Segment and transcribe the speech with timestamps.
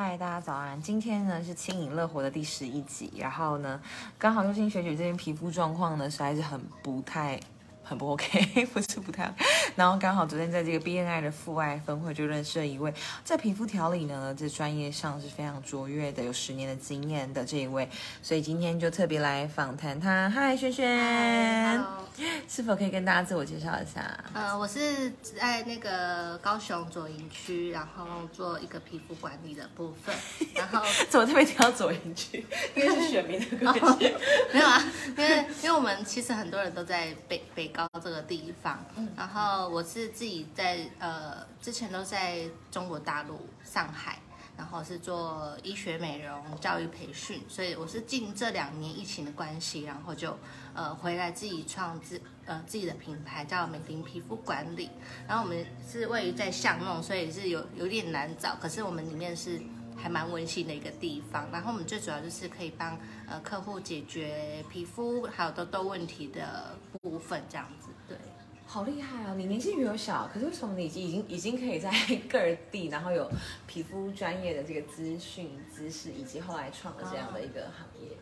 [0.00, 0.80] 嗨，大家早安！
[0.80, 3.80] 今天呢是轻盈乐活的第十一集，然后呢，
[4.16, 7.40] 刚好用心学姐这边皮肤状况呢实在是很不太。
[7.88, 9.32] 很不 OK， 不是不太。
[9.74, 12.92] 然后刚好昨天在这个 BNI 的父爱分会就认识了一位
[13.24, 17.88] 在皮肤调理呢，这专业上是非常卓越的，有十年的经验的这一位，
[18.22, 20.28] 所以今天就特别来访谈他。
[20.28, 21.82] 嗨，轩轩，
[22.46, 24.22] 是否可以跟大家自我介绍一下？
[24.34, 30.14] 呃，我是在那个高雄左营区，然后做一个皮肤管理的部分。
[30.54, 32.44] 然后 怎么特别提到左营区？
[32.74, 34.14] 因为是选民的关系。
[34.52, 34.84] 没有啊，
[35.16, 37.72] 因为因为我们其实很多人都在北北。
[37.78, 38.84] 到这个地方，
[39.16, 44.18] 然后我是自己在呃之前都在中国大陆上海，
[44.56, 50.36] 然后是做医学美容教育培训，所以我是近这两年疫情的关系，然后就
[50.74, 54.90] 呃回来自己创自呃自己的品牌叫美林皮肤管理，
[55.28, 59.60] 然后我们是位于在巷弄，所以是有有点难找，可是我们里面是。
[60.00, 62.96] 还蛮温馨的一个地方，然后我们最主要就是可以帮
[63.28, 67.88] 呃客户解决皮肤还有痘痘问题的部分，这样子。
[68.06, 68.16] 对，
[68.64, 69.34] 好厉害哦！
[69.34, 71.90] 你年纪比我小，可是为什么你已经已经已经可以在
[72.30, 72.38] 各
[72.70, 73.28] 地，然后有
[73.66, 78.16] 皮肤专业的这个资讯知识，以及后来创了这样的一个行业？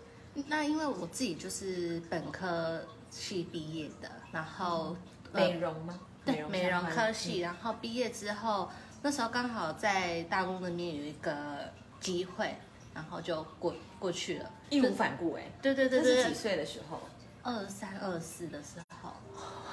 [0.49, 4.97] 那因为我自己就是本科系毕业的，然后
[5.33, 6.01] 美容吗？
[6.25, 8.69] 对，美容科系，然后毕业之后。
[9.07, 12.53] 那时候刚好在大陆那边有一个机会，
[12.93, 15.45] 然后就过过去了，义无反顾哎。
[15.63, 16.25] 对对对对。
[16.25, 16.99] 几岁的时候？
[17.41, 19.13] 二三二四的时候，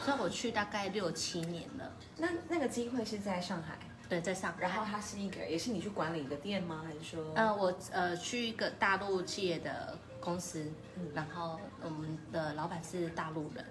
[0.06, 1.92] 所以我去大概六七年了。
[2.16, 3.76] 那那个机会是在上海？
[4.08, 4.62] 对，在上海。
[4.62, 6.84] 然后它是一个，也是你去管理一个店吗？
[6.86, 7.34] 还是说？
[7.34, 10.72] 呃，我呃去一个大陆企业的公司，
[11.16, 13.66] 然后我们的老板是大陆人。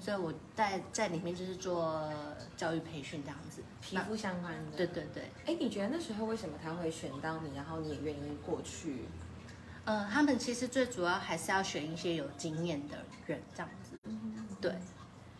[0.00, 2.12] 所以我在在里面就是做
[2.56, 4.76] 教育培训这样子，皮肤相关的。
[4.76, 5.30] 对对对。
[5.46, 9.04] 哎，你觉得那时候为什么他会选到你，然后你也愿意过去？
[9.84, 13.98] 呃，他们其实最主要还是要选一些有经验的人这样子。
[14.04, 14.46] 嗯。
[14.60, 14.74] 对。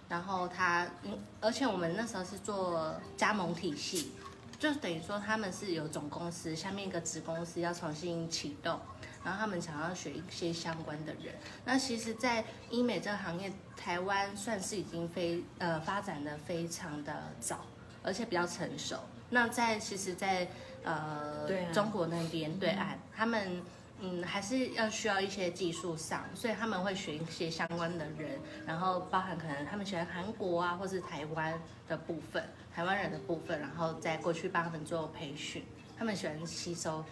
[0.09, 4.13] 然后他，嗯，而且我们那时候是做加盟体系，
[4.59, 8.79] 就等于说他们是有总公司下面一个子公司要重新启动。
[9.23, 17.67] 然后他们想要学一些相关的人，那其实，在医美这个行业，台湾算是已经非呃发展的非常的早，
[18.03, 18.97] 而且比较成熟。
[19.29, 20.49] 那在其实，在
[20.83, 23.63] 呃中国那边对岸，他们
[24.01, 32.43] 嗯还是要需要一些技术上，所以他们会学一些相关的人，然后包含可能他们喜欢韩国啊，或是台湾的部分，
[32.75, 35.63] 台湾人的部分，然后再过去帮他们做培训，
[35.99, 37.05] 他们喜欢吸收。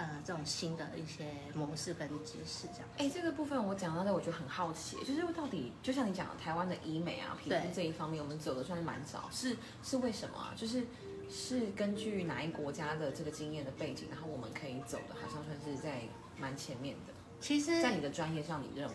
[0.00, 2.88] 呃，这种新的一些模式跟知识，这样。
[2.96, 10.54] 哎，这个部分我讲到这，我就很好奇，就是到底，就像你讲的，台湾的医美啊，皮肤这一方面，我们走的算是蛮早，是是为什么啊？
[10.56, 10.86] 就是
[11.28, 16.00] 是根据哪一国家的这个经验的背景，然后我们可以走的，好像算是在
[16.38, 17.12] 蛮前面的。
[17.38, 18.94] 其实，在你的专业上，你认为？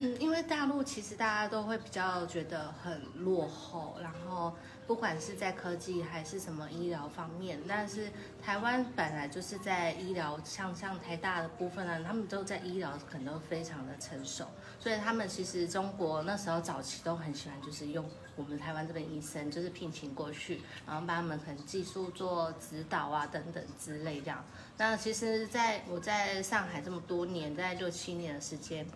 [0.00, 4.54] 嗯，因为大陆其实大家都会比较觉得很落后，然后
[4.88, 8.10] 不管是在科技还是什么医疗方面，但是
[8.42, 14.46] 台湾本来就是在医疗像像台大的部分呢，他们都在医疗可能都非常的成熟，
[14.80, 18.02] 所以他们其实中国那时候早期都很喜欢就是用
[18.34, 24.42] 我们台湾这边医生就是聘请过去，然后帮他们可能技术做指导啊等等之类这样。
[24.78, 28.86] 那其实在我在上海这么多年，在六七年的时间。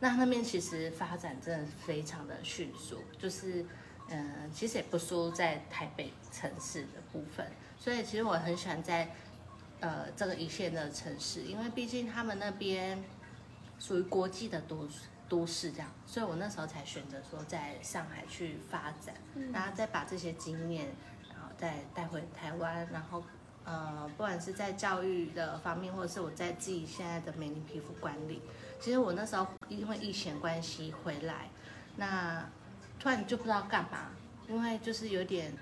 [0.00, 3.66] 那那边其实发展真的非常的迅速，就是，
[4.10, 7.46] 嗯，其实也不输在台北城市的部分，
[7.78, 9.10] 所以其实我很喜欢在，
[9.80, 13.02] 呃，这个一线的城市，因为毕竟他们那边
[13.78, 14.88] 属于国际的都
[15.28, 19.14] 都市这样，所以我那时候才选择说在上海去发展，
[19.52, 20.86] 然后再把这些经验，
[21.28, 23.22] 然后再带回台湾，然后，
[23.64, 28.40] 呃，不管是在教育的方面，或者是我在自己现在的美丽皮肤管理。
[28.80, 31.50] 其实我那时候因为疫情关系回来，
[31.96, 32.48] 那
[32.98, 34.10] 突然就不知道干嘛，
[34.48, 35.52] 因为就是有点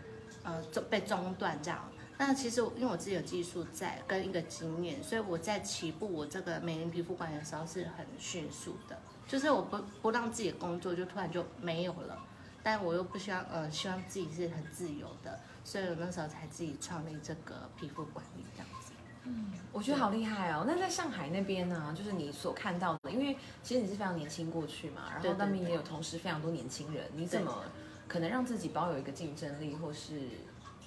[0.43, 1.81] 呃中被中断这样。
[2.19, 12.19] 那其实因为我自己有技术在跟一个经验，所以我在起步我这个美颜皮肤管理的时候是很迅速的，就是我不不让自己的工作就突然就没有了，
[12.63, 18.86] 但我又不希望呃希望自己是很自由的，所以我那时候才自己创立这个皮肤管理这样子。
[19.27, 20.65] 嗯，我觉得好厉害哦。
[20.67, 27.65] 那在上海那边呢，就是你所看到的，因为其实你是非常年轻过去嘛，然后那边也有同时非常多年轻人，你怎么
[28.07, 30.21] 可能让自己保有一个竞争力，或是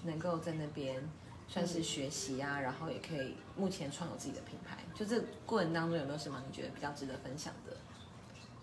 [0.05, 1.03] 能够在那边
[1.47, 4.77] 算是学习啊，然后也可以目前创有自己的品牌？
[4.95, 7.75] 就这过程当中有没有什么你觉得比较值得分享的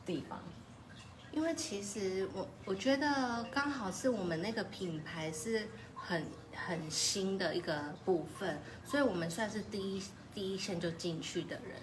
[0.07, 0.41] 地方？
[1.33, 5.69] 因为其实我我觉得刚好是我们那个品牌是。
[6.07, 6.25] 很
[6.55, 11.75] 很新的一个部分，所以我们算是第一第一线就进去的人。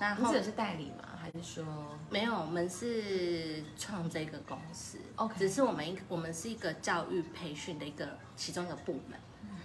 [0.00, 1.18] 然后你指的是代理吗？
[1.20, 1.64] 还是说
[2.08, 9.18] 没有，我们是创这个公司 OK 只是我们一个我们是一个教育培训的一个其中一个部门。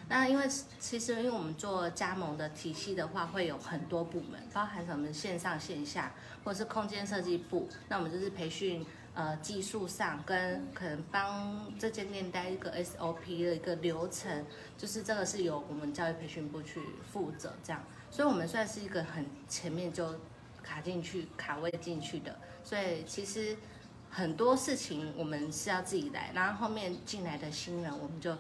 [0.10, 0.45] 那因为
[0.80, 6.12] 其实因为我们做加盟的体系的话，会有很多部门，包含什么线上线下，
[6.44, 7.69] 或者是空间设计部。
[7.88, 14.45] 那我们就是培训呃技术上跟可能帮这间店带一个 SOP 的一个流程，
[14.77, 16.81] 就是这个是由我们教育培训部去
[17.12, 17.81] 负责这样。
[18.10, 20.13] 所以我们算是一个很前面就
[20.62, 23.57] 卡进去、卡位进去的，所以其实
[24.10, 28.38] 很多事情我们是要自己来，然后后面进来的新人我们就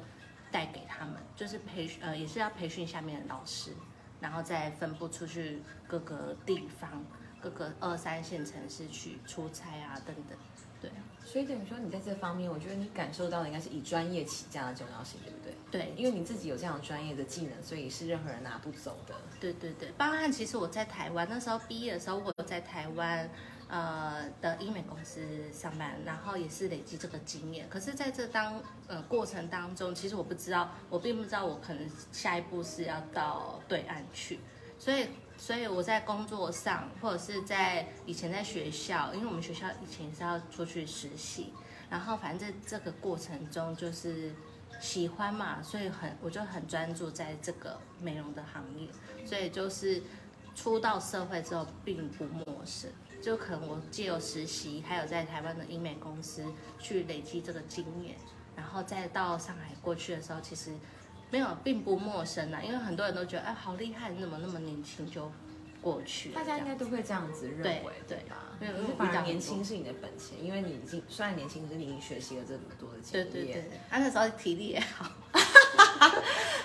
[0.51, 3.71] 带给他们，就是培呃也是要培训下面的老师，
[4.19, 7.03] 然后再分布出去各个地方、
[7.43, 10.37] 各个二三线城市去出差啊等等，
[10.81, 10.89] 对
[11.25, 15.53] 所以等于说你在这方面，我觉得你感受到的应该是以专业起家的重要性，对不对？
[15.71, 19.15] 对因为你自己有这样专业的技能，所以是任何人拿不走的。
[19.41, 23.29] 对对对，包含其实我在台湾那时候毕业的时候，我有在台湾
[23.67, 27.67] 呃的医美公司上班，然后也是累积这个经验。
[27.69, 34.39] 可是在这当呃过程当中，其实我不知道，我并不知道我可能下一步是要到对岸去，
[34.77, 35.07] 所以
[35.43, 41.51] 所以我在工作上或者是在以前在学校，因为我们学校以前是要出去实习，
[41.89, 44.31] 然后反正这个过程中就是。
[44.81, 48.89] 喜欢嘛，所以很我就很专注在这个美容的行业，
[49.23, 50.01] 所以就是
[50.55, 52.91] 出到社会之后并不陌生，
[53.21, 56.43] 就可能我借由实习，还有在台湾的医美公司
[56.79, 58.17] 去累积这个经验，
[58.57, 60.73] 然后再到上海过去的时候，其实
[61.33, 65.31] 没有并不陌生啊，因为很多人都觉得哎好厉害，你怎么那么年轻就
[65.81, 66.29] 过去？
[66.29, 68.55] 大家应该都会这样子认为，对吧？
[68.59, 73.31] 对可是反而年轻是你的本钱，因为你已经虽然年轻，可是你已经学习了这么多的经对验。
[73.31, 75.09] 对对对，他、那时候体力也好，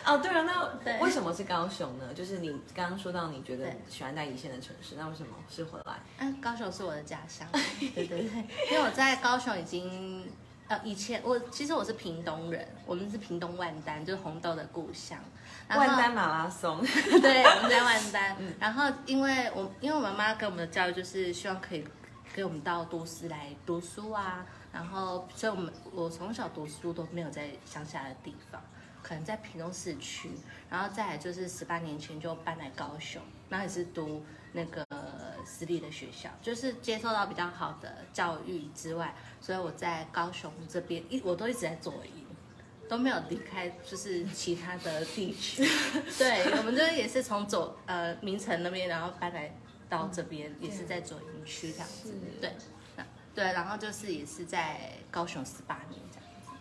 [0.05, 2.13] 哦，对了，那对为什么是高雄呢？
[2.13, 5.95] 就是你刚刚说到你觉得喜欢在一线的城市，那为什么是回来？
[6.19, 7.49] 嗯，高雄是我的家乡，
[7.95, 10.31] 对对对，因为我在高雄已经
[10.69, 15.19] 呃以前我其实我是屏东人，我们是屏东万丹，就是红豆的故乡。
[15.67, 16.81] 然后万丹马拉松，
[17.21, 18.37] 对，我们在万丹。
[18.59, 21.85] 然后因为我因为我妈妈给我们的教育就是希望可以
[22.35, 28.63] 给我们到都市来读书啊，然后所以我们我从小读书都没有在乡下的地方，
[29.03, 30.31] 可能在屏东市区，
[30.71, 34.23] 然后再来就是十八年前就搬来高雄，然后也是读
[34.53, 34.87] 那个
[35.49, 42.27] 私立的学校，就是接受到比较好的教育之外，所以我在高雄这边一我都一直在左营。
[42.89, 45.63] 都没有离开，就是其他的地区。
[46.17, 49.55] 对，我们这也是从左呃明城那边，然后搬来
[49.91, 52.09] 到这边，也是在左营区这样子。
[52.09, 52.57] 是对，
[53.35, 56.53] 对，然后就是也是在高雄十八年这样子。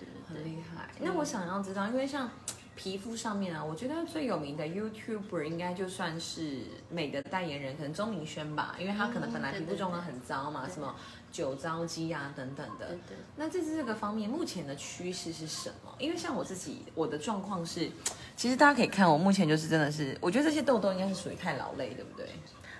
[0.00, 0.88] 对对对，很厉害。
[0.98, 2.28] 那我想要知道，因为像
[2.76, 10.94] 皮肤上面啊，我觉得最有名的 YouTuber 应该就算是美的代言人，可能钟明轩吧，因为他可能本来皮肤状况很糟嘛，对什么
[11.30, 12.96] 酒糟肌啊等等的。
[13.36, 15.94] 那这是这个方面，目前的趋势是什么？
[15.98, 17.90] 因为像我自己，我的状况是，
[18.36, 22.28] 其实大家可以看，我目前就是真的是，我觉得这些痘痘应该是属于太劳累，对不对？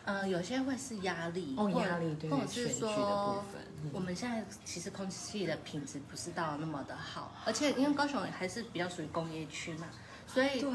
[0.05, 3.43] 呃，有些会是压力，哦，或者压力对或者是说，
[3.93, 9.87] 我们现在其实空气的品质不是到那么的好，而且因为高雄还是比较属于工业区嘛，
[10.27, 10.71] 所以对，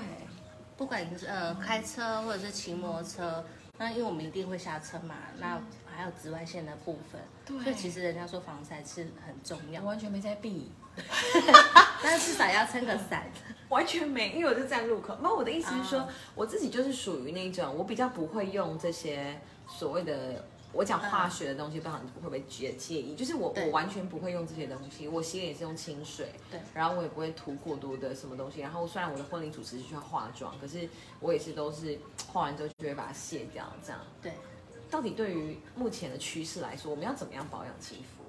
[0.76, 3.45] 不管是呃开车或者是骑摩托车，
[3.78, 7.62] 那因为我们一定会下车嘛，那还有紫外线的部分，对。
[7.64, 9.81] 所以其实人家说防晒是很重要。
[9.81, 10.71] 我，完全没在避。
[12.03, 13.29] 但是至少要撑个伞。
[13.69, 15.18] 完全没，因为我就站路口。
[15.21, 20.44] 那我的意思是说，啊我自己就是属于那种，我比较不会用这些所谓的。
[20.71, 23.15] 我讲化学的东西，不知道你会不会介介意？
[23.15, 28.61] 就是我我完全不会用这些东西，我洗脸也是用清水，对，然后我也不会涂过多的什么东西。
[28.61, 30.87] 然后虽然我的婚礼主持是需要化妆，可是
[31.19, 31.97] 我也是都是
[32.31, 33.65] 化完之后就会把它卸掉。
[33.83, 34.31] 这样，对，
[34.91, 38.29] 到底对于目前的趋势来说，我们要怎么样保养肌肤？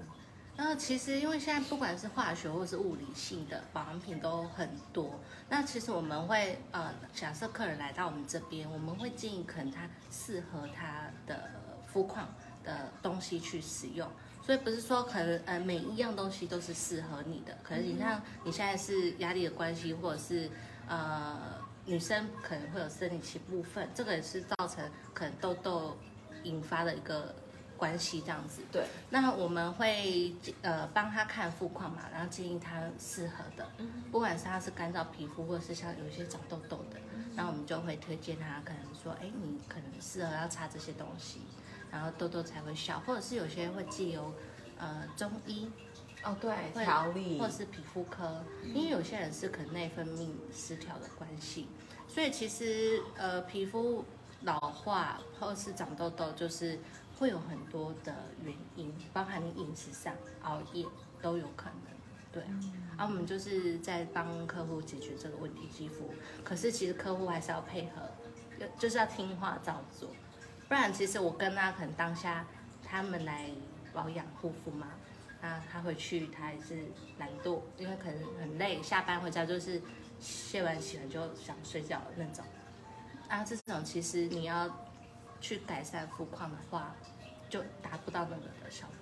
[0.60, 11.50] 然后其实因为现在不管是化学或是物理性的保养品都很多，那其实我们会呃，假设客人来到我们这边，我们会建议可能他适合他的
[11.86, 12.28] 肤况
[12.62, 14.06] 的东西去使用，
[14.44, 20.50] 所以不是说可能呃每一样东西都是适合你的，可能你像你现在是压力的关系，或者是
[20.86, 21.40] 呃
[21.86, 25.96] 女生可能会有生理期部分，这个也是造成可能痘痘
[26.42, 27.34] 引发的一个
[27.80, 28.60] 关系这样子。
[28.70, 33.66] 对，那我们会呃帮他看肤况嘛，然后建议他适合的，
[34.12, 37.00] 不管是他是干燥皮肤，或者是像有一些长痘痘的，
[37.34, 41.40] 然后我们就会推荐他，可能说，哎，你可能适合要擦这些东西，
[41.90, 44.30] 然后痘痘才会消，或者是有些会借由
[44.78, 45.70] 呃中医
[46.22, 47.38] 哦，对，会调理。
[47.38, 51.66] 或者是皮肤科，因为有些人是可能内分泌失调的关系，
[52.06, 54.04] 所以其实呃皮肤
[54.42, 56.78] 老化或者是长痘痘，就是
[57.20, 60.86] 会有很多的原因，包含你饮食上、熬夜
[61.20, 61.92] 都有可能。
[62.32, 62.42] 对，
[62.96, 66.10] 啊，我们就是在帮客户解决这个问题，肌肤。
[66.42, 68.08] 可是其实客户还是要配合，
[68.58, 70.08] 就就是要听话照做，
[70.66, 72.46] 不然其实我跟他可能当下
[72.82, 73.50] 他们来
[73.92, 74.86] 保养护肤嘛，
[75.42, 76.86] 那他回去他还是
[77.18, 79.82] 懒惰，因为可能很累，下班回家就是
[80.18, 82.42] 卸完洗完就想睡觉的那种。
[83.28, 84.66] 啊，这种其实你要
[85.40, 86.94] 去改善肤况的话，
[87.48, 88.96] 就达不到那个的效果。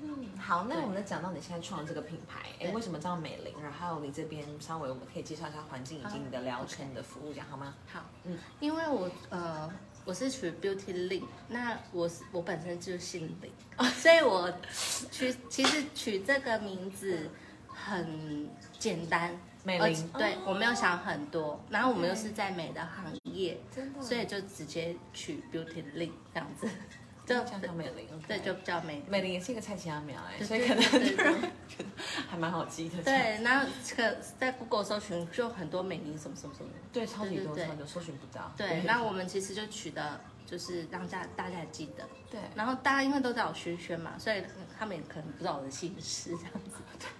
[0.00, 3.52] 嗯，好，那我们再讲到你现在创的这个品牌，哎，为什么叫美玲？
[3.60, 7.74] 然后你这边稍微我们可以介绍一下环境以及你的疗程、你的服务，这样好吗？
[7.92, 9.68] 好，嗯嗯，因为我呃
[10.04, 13.50] 我是取 Beauty Link，那我是我本身就姓林，
[13.90, 14.48] 所以我
[15.10, 17.28] 取其实取这个名字
[17.84, 26.68] 很简单，美玲且对我没有想很多，然后我们又是在美的行业，真的所以就直接取 Beauty Lin 这样子，
[27.26, 29.02] 就叫美玲，对就比较美。
[29.08, 31.88] 美玲也是一个菜奇阿苗哎，所以可能对对很多人觉得
[32.28, 33.02] 还蛮好记的。
[33.02, 36.78] 对，然后这个在 Google 搜寻就很多美玲什么什么什么的。
[36.92, 38.52] 对，超级多，超级多，搜寻不到。
[38.56, 46.76] 对，那我们其实就取的就是让大大家也记得，对然后大家因为都叫我轩轩嘛，所以嗯他们也可能不知道我的姓氏这样子。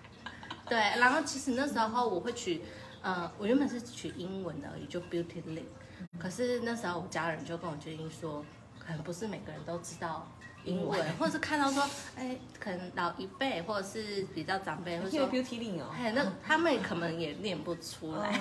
[0.68, 2.62] 对，然后其实那时候我会取，
[3.02, 5.64] 呃，我原本是取英文的而已，就 Beauty Link。
[6.18, 8.44] 可是那时候我家人就跟我建议说，
[8.78, 10.26] 可能不是每个人都知道
[10.64, 11.82] 英文，或者是看到说，
[12.16, 15.28] 哎，可能老一辈或者是比较长辈会说。
[15.28, 18.32] Beauty Lin 哦，哎，那他们可能也念不出来，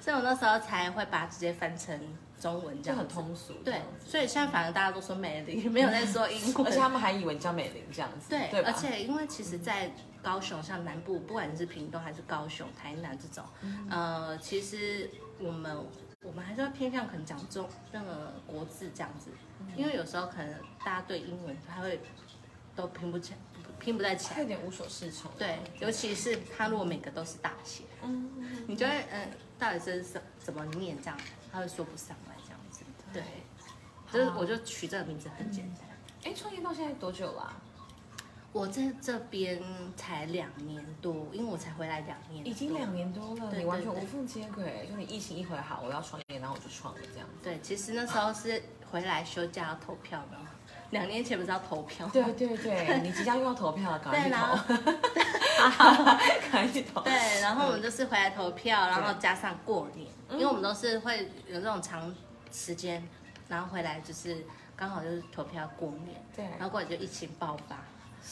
[0.00, 1.98] 所以我那时候才会把它直接翻成
[2.40, 3.06] 中文这样很。
[3.08, 3.52] 通俗。
[3.64, 6.64] 这对所以现在反而大家都说美玲，没有在说英文。
[6.66, 9.92] 而且他们还以为你叫美玲这样子，对，对而且因为其实，在
[10.26, 15.76] 高雄像南部，不管是屏东还是高雄、台南这种，嗯呃，其实我们
[16.20, 19.30] 我们还是要偏向可能讲中那个国字这样子，
[19.60, 20.52] 嗯因为有时候可能
[20.84, 22.00] 大家对英文他会
[22.74, 23.38] 都拼不起来，
[23.78, 24.40] 拼不太起来。
[24.40, 25.30] 有点无所适从。
[25.38, 28.28] 对，尤其是他如果每个都是大写，嗯，
[28.66, 31.16] 你就会嗯，到底是什怎么念这样，
[31.52, 32.80] 他会说不上来这样子。
[33.12, 33.22] 对，
[34.12, 35.86] 就是我就取这个名字很简单。
[36.24, 37.54] 哎，创业到现在多久啦？
[38.56, 39.62] 我在这边
[39.96, 42.86] 才两年多，因为我才回来两年，已经两。
[42.94, 44.88] 年多了，对你完全无缝接轨。
[44.88, 47.34] 就你疫情一回好，我要创业，然后我就创了这样子。
[47.42, 50.38] 对，其实那时候是回来休假要投票的，
[50.90, 52.08] 两年前不是要投票？
[52.08, 54.56] 对对对，你即将又要投票了，赶快去对，然后
[55.94, 56.04] 投
[56.50, 57.02] 赶快去投。
[57.02, 62.14] 对，然后我们就是回来投票，然后加上过年，因为我们都是会有这种长
[62.50, 63.06] 时间，
[63.48, 64.42] 然后回来就是
[64.74, 67.76] 刚好就是投票过年，对，然后过年就疫情爆发，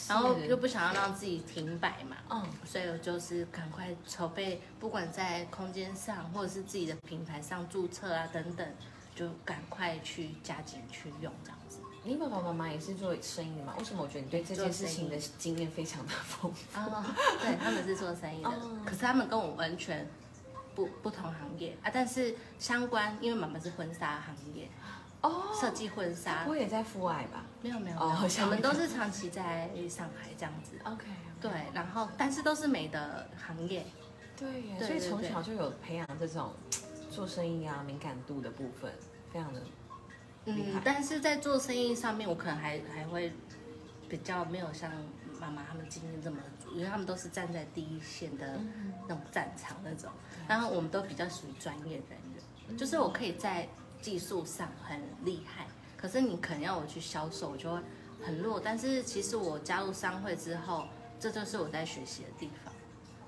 [0.08, 8.66] 然后又不想要让自己停摆嘛，嗯，所以我就是赶快筹备，不管在空间上或者是自己的品牌上注册啊等等，
[9.14, 11.78] 就赶快去加紧去用这样子。
[12.02, 13.74] 你爸爸妈妈也是做生意的吗？
[13.78, 16.78] 为什么我觉得你对这件事情的经验非常的丰富？
[16.78, 20.06] 啊、对， 他们是做生意的，哦可是他们跟我完全
[20.74, 24.68] 不不同行业啊，但是相关，因为妈妈是婚纱行业，
[25.26, 26.44] 哦，设计婚纱。
[26.46, 27.44] 我，也在父爱吧。
[27.62, 28.28] 没有没有，哦没有。
[28.28, 30.76] 吓我们都是长期在上海这样子。
[30.84, 31.06] ？OK，
[31.40, 33.86] 对，然后但是都是美的行业，
[34.36, 36.52] 对所以从小就有培养这种
[37.10, 38.92] 做生意啊敏感度的部分，
[39.32, 39.62] 非常的
[40.44, 43.32] 嗯，但是在做生意上面，我可能还还会
[44.08, 44.92] 比较没有像
[45.40, 48.92] 妈妈他们经验这么足，因为他们都是站在第一线的嗯。
[49.08, 50.10] 那种战场那种，
[50.48, 52.18] 然后我们都比较属于专业人
[52.68, 53.68] 员，就是我可以在
[54.04, 57.80] 技术上很厉害，可是你可能要我去销售，我就会
[58.22, 58.60] 很弱。
[58.62, 60.84] 但是其实我加入商会之后，
[61.18, 62.74] 这就是我在学习的地方。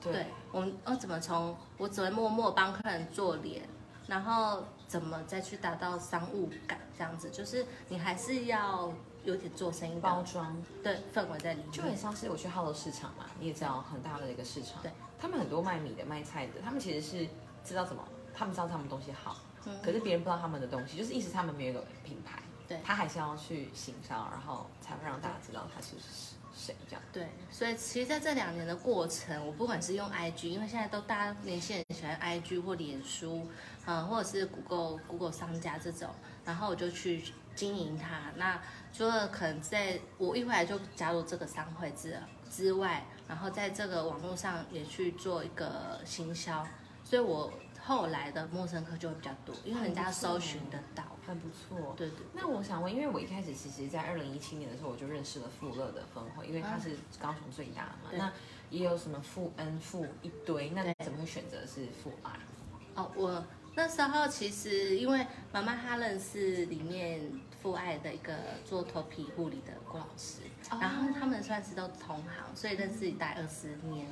[0.02, 3.62] 对，我们要怎么从我只会默默帮客人做脸，
[4.06, 8.92] 然后怎么再去达到商务感这样子，就是你还是要
[9.24, 11.98] 有点做生意包装对氛围在里面就很面。
[11.98, 17.26] 像是我去浩楼市场嘛，你也知道很大的一个市场，对，他们很多卖米的、卖菜的，他们其实是
[17.64, 18.04] 知道怎么，
[18.36, 25.96] 他们知道他们东西好，嗯可是别人不知道他们的东西，就是意思他们没有一个品牌，对他还是要去行销，然后才会让大家知道他是
[26.54, 27.02] 谁这样。
[27.12, 33.46] 对，所以其实在这两年的过程，我不管是用 IG，因为现在都大家年轻人喜欢 IG 或脸书，
[33.86, 36.10] 嗯，或者是 Google Google 商家这种，
[36.44, 37.24] 然后我就去
[37.54, 38.32] 经营它。
[38.36, 38.60] 那
[38.92, 42.18] 除了可能在我一回来就加入这个商会之
[42.50, 46.66] 之外，然后在这个网络上也去做一个行销，
[47.04, 47.52] 所以我
[47.86, 51.04] 后来的陌生客就会比较多，因为人家搜寻得到。
[51.24, 51.94] 很不错。
[51.96, 58.10] 对对那我想问，因为我一开始其实，在二零一七年的时候，我就认识了富乐的分会，因为他是高雄最大嘛。
[58.10, 58.32] 对那
[58.70, 62.32] 也有什么富 N 富一堆，那你怎么会选择是富爱
[62.94, 67.20] 哦，我那时候其实因为妈妈她认识里面
[67.62, 70.40] 父爱的一个做头皮护理的郭老师，
[70.80, 74.06] 然后他们算是都同行，所以认识大概二十年。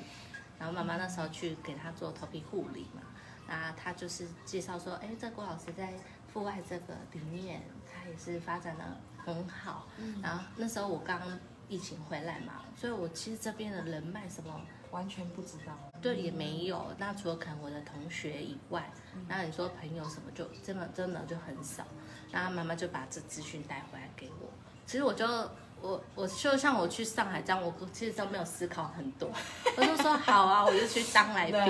[0.56, 3.02] 然后妈妈那时候去给他做头皮护理嘛，
[3.46, 5.92] 那他就是介绍说，哎，这郭老师在
[6.32, 8.84] 户外这个里面，他也是发展的
[9.24, 9.86] 很好。
[10.22, 11.20] 然后那时候我刚
[11.68, 14.60] 疫情回来嘛，所以我其实这边的人脉什么。
[14.90, 16.94] 完全不知道，对，也没有。
[16.98, 18.88] 那除了可能我的同学以外，
[19.26, 21.84] 那你说朋友什么，就真的真的就很少。
[22.30, 24.48] 然后妈妈就把这资讯带回来给我。
[24.86, 25.26] 其实我就
[25.84, 29.30] 我我就像我去上海这样，我其实都没有思考很多，
[29.76, 31.60] 我就说好啊，我就去当来宾。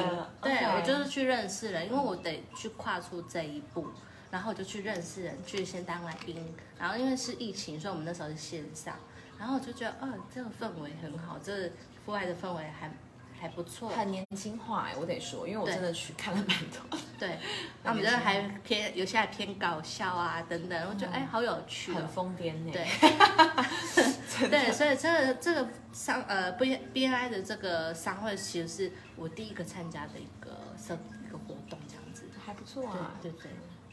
[0.41, 3.89] 对，我就是去认识人，因为我得去跨出这一步，
[4.31, 6.55] 然后我就去认识人，去先当来宾。
[6.79, 8.95] 然后因为是疫情，所以我们那时候是线上，
[9.37, 11.69] 然后我就觉得，哦，这个氛围很好，这
[12.07, 12.89] 户外的氛围还。
[13.37, 16.99] 还不错，很年轻化哎，我得说，因为我真的去看了蛮多。
[17.27, 17.39] 对，
[17.83, 22.73] 那我们这还偏有些还偏搞笑啊等等，我觉得哎好有趣，很疯癫呢。
[22.73, 22.87] 对，
[24.49, 33.15] 对，所以这个这个商呃 B B I 的这个商会其实是我第一个参加的一个社一个活动，这样子还不错啊。
[33.23, 33.51] 对对，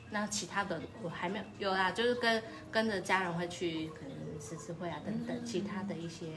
[0.09, 6.27] 那其他的我还没有有啊，就是跟跟着家人会去可能诗词会啊等等其他的一些。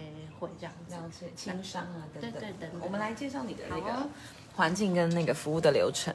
[0.40, 2.80] 会这样了解轻商啊等等，对对等。
[2.82, 4.08] 我们来介绍你的那个
[4.56, 6.12] 环境跟那个服务的流程。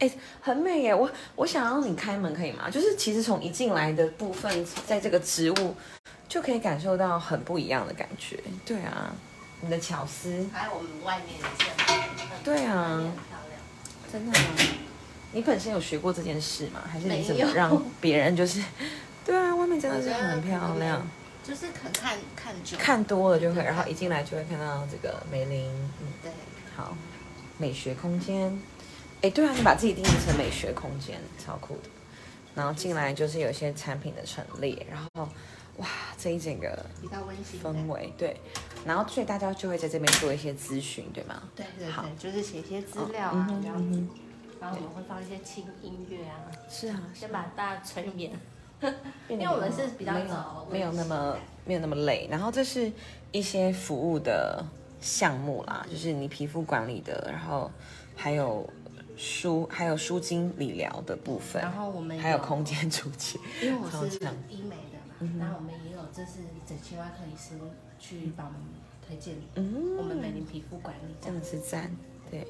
[0.00, 0.10] 哎，
[0.40, 0.94] 很美耶！
[0.94, 2.68] 我我想要你开门可以吗？
[2.68, 5.74] 就是其实从一进来的部分，在这个植物
[6.28, 8.38] 就可以感受到很不一样的感觉。
[8.66, 9.14] 对啊，
[9.60, 11.68] 你的巧思，还有我们外面的建
[12.42, 14.56] 对啊，漂亮，真的吗。
[15.32, 16.82] 你本身有学过这件事吗？
[16.90, 18.62] 还是你怎么让别人就是？
[19.24, 21.06] 对啊，外面真的是很漂亮。
[21.42, 25.70] 就是可看看久看多了就会，然后一进来就会看到这个梅林，
[26.00, 26.30] 嗯，对，
[26.74, 26.96] 好，
[27.58, 28.58] 美学空间，
[29.22, 31.88] 哎，对啊，你把自己定义成美学空间，超酷的。
[32.54, 35.28] 然后进来就是有一些产品的陈列，然后
[35.78, 38.36] 哇，这一整个比较温馨氛围，对。
[38.86, 41.42] 然后所以大家就会在这边做一些咨询，对吗？
[41.56, 44.06] 对对对，就是写一些资料啊这样子，
[44.60, 48.30] 然后我们会放一些轻音乐啊，是啊，先把大家催眠。
[49.28, 52.28] 因为我们是比较早，没有那么没有那么累。
[52.30, 52.92] 然后这是
[53.32, 54.62] 一些服务的
[55.00, 57.70] 项目啦，就是你皮肤管理的，然后
[58.14, 58.68] 还有
[59.16, 61.62] 舒还有舒筋理疗的部分。
[61.62, 64.16] 然后我们还有空间出气， 因为我是
[64.48, 67.54] 医美的嘛，然后我们也有就是整形外科医师
[67.98, 68.60] 去帮我们
[69.06, 71.90] 推荐，嗯，我们美林皮肤管理真的是赞，
[72.30, 72.46] 对，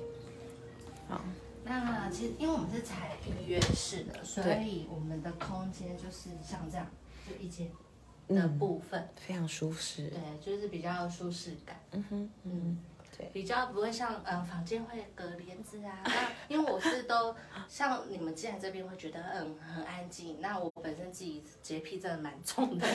[1.08, 1.20] 好。
[1.66, 6.86] 那其实因为我们是采预约式的，所以我们的空间就是像这样，
[7.26, 7.70] 就一间
[8.28, 10.08] 的部分，非常舒适。
[10.08, 11.76] 对，就是比较舒适感。
[11.92, 12.78] 嗯哼，嗯。
[13.32, 16.12] 比较不会像呃房间会隔帘子啊，那
[16.48, 17.34] 因为我是都
[17.68, 22.86] 像你们进来这边会觉得嗯很安静，那我本身自己洁癖真的蛮重的，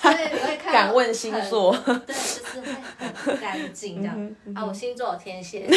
[0.00, 1.76] 所以你会看敢问星座，
[2.06, 2.72] 对，就是会
[3.14, 4.36] 很干净这样。
[4.54, 5.66] 啊，我星座有天蝎，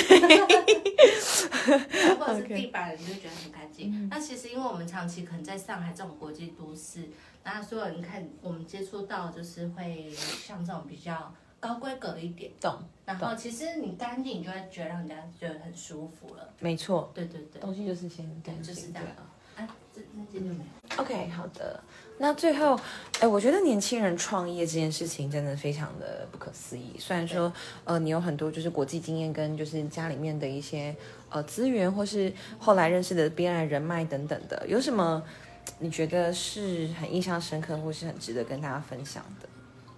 [2.20, 4.08] 或者是地板你就觉得很干净。
[4.10, 7.10] 那其实因为我们长期可能在上海这种国际都市，
[7.44, 11.34] 那所有人看我们接触到就是会像这种比较。
[11.64, 12.78] 高规格一点，懂。
[13.06, 16.50] 然后其实你干净，你就会觉得让人家觉得很舒服了。
[16.60, 19.08] 没错，对对对，东西就是先干净，就是这样。
[19.56, 21.02] 啊，这那件就没有。
[21.02, 21.82] OK，好的。
[22.18, 22.78] 那最后，
[23.22, 26.96] 哎，我觉得年轻人创业这件事情真的非常的不可思议。
[27.00, 27.52] 虽然说，
[27.86, 30.94] 呃，你有很多就是国际经验跟就是家里面的一些
[31.30, 35.24] 呃资源，或是后来认识的别人人脉等等的，有什么
[35.80, 39.48] 你觉得是很印象深刻，或是很值得跟大家分享的？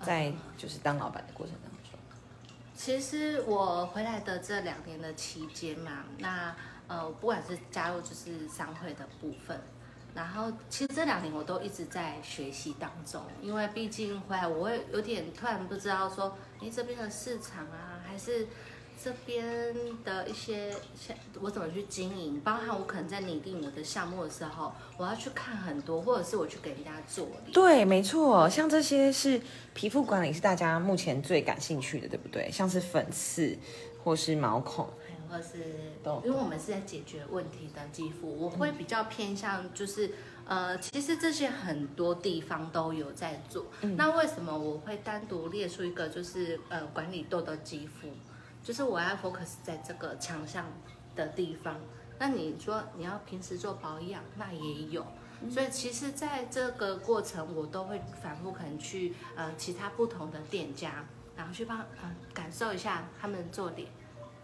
[0.05, 1.99] 在就是当老板的过程当中，
[2.75, 6.55] 其实我回来的这两年的期间嘛，那
[6.87, 9.59] 呃不管是加入就是商会的部分，
[10.13, 18.47] 然后其实这两年我都一直在学习当中，因为毕竟回来我会有点突然不知道说，哎这边的市场啊还是。
[19.01, 27.27] 这边的一些像我怎么去经营，包含我可能在拟定我的项目的时候，我要去看很多，或者是我去给人家做。
[27.53, 29.39] 对，没错，像这些是
[29.73, 32.49] 皮肤管理是大家目前最感兴趣的，对不对？
[32.51, 33.57] 像是粉刺
[34.03, 34.87] 或是毛孔，
[35.29, 35.59] 或是
[36.23, 40.11] 因为我们是在解决问题的肌肤，我会比较偏向就是
[40.45, 43.65] 呃，其实这些很多地方都有在做。
[43.97, 48.07] 那为什么我会单独列出一个就是呃管理痘痘肌肤？
[48.65, 50.65] 就是我要 focus 在这个强项
[51.15, 51.79] 的地方，
[52.17, 55.05] 那你说你要平时做保养，那也有，
[55.51, 61.05] 所以其实在这个过程，我都会反复可能去呃其他不同的店家，
[61.37, 63.87] 然后去帮嗯感受一下他们做脸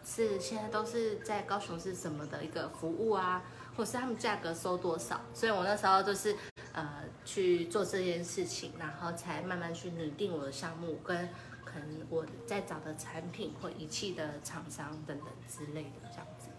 [0.06, 3.42] 是现在都是在高雄是什么的一个服务啊，
[3.76, 5.20] 或是他们价格收多少。
[5.34, 6.36] 所以我那时候就是
[6.74, 11.28] 呃去做这件事情，然后才慢慢去拟定我的项目跟
[11.72, 16.50] 可能我在找的产品或仪器的厂商等等之类的这样子。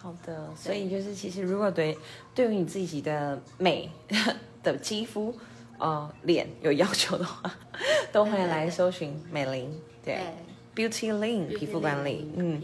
[0.00, 1.96] 好的，所以就是其实如果对
[2.34, 3.90] 对于你自己的美
[4.62, 5.34] 的肌肤。
[5.78, 7.52] 呃，脸有要求的话，
[8.12, 10.16] 都会来搜寻美玲，对
[10.76, 12.62] ，Beauty Lin 皮肤管理，嗯，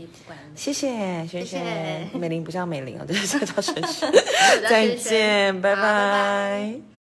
[0.55, 3.41] 谢谢萱萱，美玲不叫美玲哦，这是。
[3.45, 4.09] 叫萱萱，
[4.71, 6.98] 再见，拜拜。